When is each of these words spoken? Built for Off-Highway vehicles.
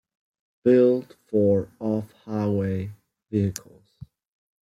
Built 0.63 1.15
for 1.29 1.69
Off-Highway 1.79 2.89
vehicles. 3.29 3.83